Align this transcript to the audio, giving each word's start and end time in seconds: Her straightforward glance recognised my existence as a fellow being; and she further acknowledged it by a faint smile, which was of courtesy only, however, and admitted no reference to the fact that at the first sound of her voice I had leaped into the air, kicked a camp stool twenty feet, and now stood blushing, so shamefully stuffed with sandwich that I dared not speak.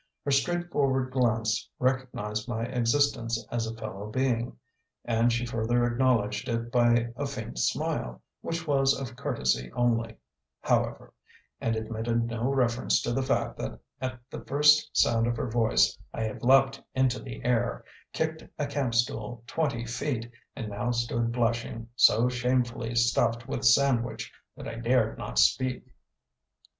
Her 0.25 0.31
straightforward 0.31 1.11
glance 1.11 1.69
recognised 1.77 2.47
my 2.49 2.63
existence 2.63 3.45
as 3.51 3.67
a 3.67 3.75
fellow 3.75 4.09
being; 4.09 4.57
and 5.05 5.31
she 5.31 5.45
further 5.45 5.85
acknowledged 5.85 6.49
it 6.49 6.71
by 6.71 7.09
a 7.15 7.27
faint 7.27 7.59
smile, 7.59 8.19
which 8.41 8.65
was 8.65 8.99
of 8.99 9.15
courtesy 9.15 9.71
only, 9.73 10.17
however, 10.59 11.13
and 11.59 11.75
admitted 11.75 12.25
no 12.31 12.49
reference 12.51 12.99
to 13.03 13.11
the 13.13 13.21
fact 13.21 13.59
that 13.59 13.79
at 14.01 14.19
the 14.31 14.43
first 14.45 14.89
sound 14.97 15.27
of 15.27 15.37
her 15.37 15.51
voice 15.51 15.95
I 16.15 16.23
had 16.23 16.41
leaped 16.43 16.81
into 16.95 17.19
the 17.19 17.45
air, 17.45 17.85
kicked 18.11 18.43
a 18.57 18.65
camp 18.65 18.95
stool 18.95 19.43
twenty 19.45 19.85
feet, 19.85 20.31
and 20.55 20.67
now 20.69 20.89
stood 20.89 21.31
blushing, 21.31 21.89
so 21.95 22.27
shamefully 22.27 22.95
stuffed 22.95 23.47
with 23.47 23.63
sandwich 23.65 24.33
that 24.57 24.67
I 24.67 24.77
dared 24.77 25.19
not 25.19 25.37
speak. 25.37 25.87